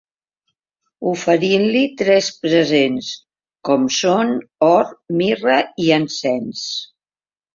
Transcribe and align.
Oferint-li 1.09 1.81
tres 1.99 2.29
presents, 2.45 3.11
com 3.69 3.85
són 3.97 4.33
or, 4.69 4.89
mirra 5.21 5.59
i 5.89 5.93
encens. 6.01 6.65